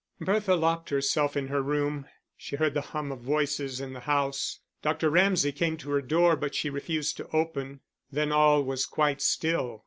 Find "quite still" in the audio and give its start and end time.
8.87-9.79